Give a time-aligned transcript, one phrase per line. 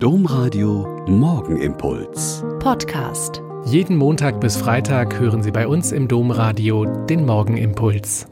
[0.00, 2.44] Domradio Morgenimpuls.
[2.60, 3.42] Podcast.
[3.64, 8.28] Jeden Montag bis Freitag hören Sie bei uns im Domradio den Morgenimpuls.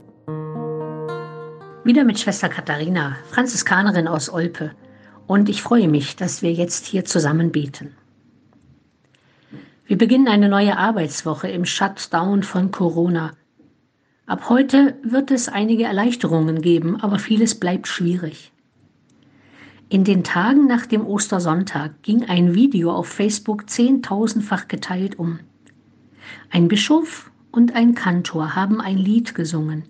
[1.82, 4.76] Wieder mit Schwester Katharina, Franziskanerin aus Olpe.
[5.26, 7.96] Und ich freue mich, dass wir jetzt hier zusammen beten.
[9.87, 13.33] Wir beginnen eine neue Arbeitswoche im Shutdown von Corona.
[14.26, 18.52] Ab heute wird es einige Erleichterungen geben, aber vieles bleibt schwierig.
[19.88, 25.38] In den Tagen nach dem Ostersonntag ging ein Video auf Facebook zehntausendfach geteilt um.
[26.51, 29.84] Ein Bischof und ein Kantor haben ein Lied gesungen,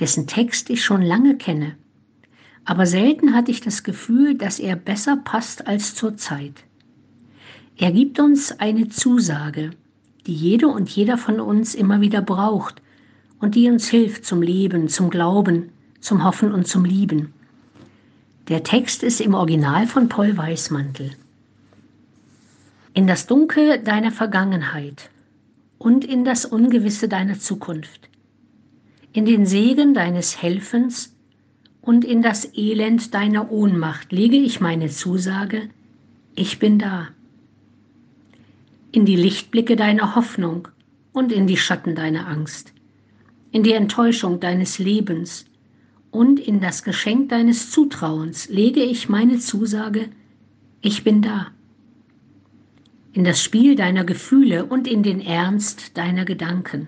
[0.00, 1.76] dessen Text ich schon lange kenne.
[2.64, 6.64] Aber selten hatte ich das Gefühl, dass er besser passt als zur Zeit.
[7.76, 9.72] Er gibt uns eine Zusage,
[10.26, 12.80] die jede und jeder von uns immer wieder braucht
[13.38, 17.34] und die uns hilft zum Leben, zum Glauben, zum Hoffen und zum Lieben.
[18.48, 21.16] Der Text ist im Original von Paul Weißmantel.
[22.94, 25.10] In das Dunkel deiner Vergangenheit
[25.78, 28.08] und in das Ungewisse deiner Zukunft,
[29.12, 31.12] in den Segen deines Helfens
[31.80, 35.68] und in das Elend deiner Ohnmacht lege ich meine Zusage,
[36.36, 37.08] ich bin da.
[38.92, 40.68] In die Lichtblicke deiner Hoffnung
[41.12, 42.72] und in die Schatten deiner Angst,
[43.50, 45.45] in die Enttäuschung deines Lebens
[46.16, 50.08] und in das Geschenk deines Zutrauens lege ich meine Zusage,
[50.80, 51.48] ich bin da.
[53.12, 56.86] In das Spiel deiner Gefühle und in den Ernst deiner Gedanken,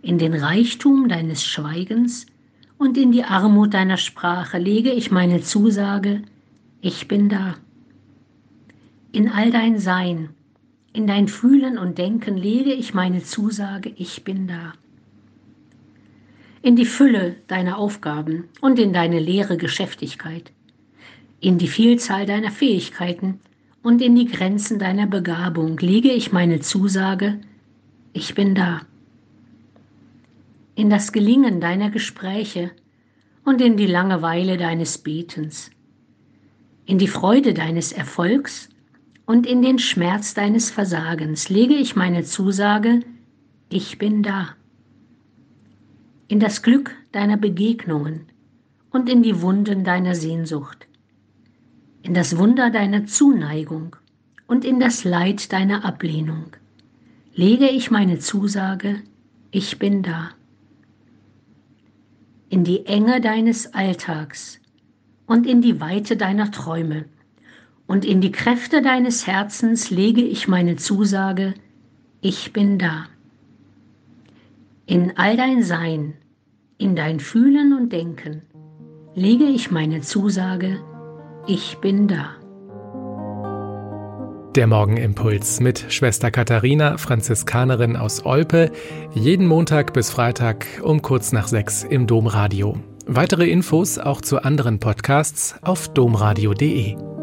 [0.00, 2.24] in den Reichtum deines Schweigens
[2.78, 6.22] und in die Armut deiner Sprache lege ich meine Zusage,
[6.80, 7.56] ich bin da.
[9.12, 10.30] In all dein Sein,
[10.94, 14.72] in dein Fühlen und Denken lege ich meine Zusage, ich bin da
[16.64, 20.50] in die Fülle deiner Aufgaben und in deine leere Geschäftigkeit,
[21.38, 23.38] in die Vielzahl deiner Fähigkeiten
[23.82, 27.38] und in die Grenzen deiner Begabung lege ich meine Zusage,
[28.14, 28.80] ich bin da.
[30.74, 32.70] In das Gelingen deiner Gespräche
[33.44, 35.70] und in die Langeweile deines Betens,
[36.86, 38.70] in die Freude deines Erfolgs
[39.26, 43.00] und in den Schmerz deines Versagens lege ich meine Zusage,
[43.68, 44.56] ich bin da
[46.28, 48.26] in das Glück deiner Begegnungen
[48.90, 50.86] und in die Wunden deiner Sehnsucht,
[52.02, 53.96] in das Wunder deiner Zuneigung
[54.46, 56.56] und in das Leid deiner Ablehnung,
[57.34, 59.02] lege ich meine Zusage,
[59.50, 60.30] ich bin da.
[62.48, 64.60] In die Enge deines Alltags
[65.26, 67.06] und in die Weite deiner Träume
[67.86, 71.54] und in die Kräfte deines Herzens lege ich meine Zusage,
[72.20, 73.06] ich bin da.
[74.86, 76.14] In all dein Sein,
[76.76, 78.42] in dein Fühlen und Denken
[79.14, 80.80] lege ich meine Zusage,
[81.46, 82.36] ich bin da.
[84.54, 88.70] Der Morgenimpuls mit Schwester Katharina, Franziskanerin aus Olpe,
[89.14, 92.76] jeden Montag bis Freitag um kurz nach sechs im Domradio.
[93.06, 97.13] Weitere Infos auch zu anderen Podcasts auf domradio.de.